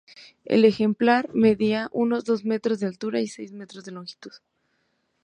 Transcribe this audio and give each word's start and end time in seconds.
El 0.45 0.65
ejemplar 0.65 1.29
medía 1.31 1.87
unos 1.91 2.23
dos 2.25 2.43
metros 2.43 2.79
de 2.79 2.87
altura 2.87 3.21
y 3.21 3.27
seis 3.27 3.51
metros 3.51 3.85
de 3.85 3.91
longitud. 3.91 4.31